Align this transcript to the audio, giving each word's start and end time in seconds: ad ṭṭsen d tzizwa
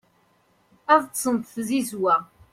ad 0.93 1.01
ṭṭsen 1.07 1.35
d 1.37 1.43
tzizwa 1.51 2.15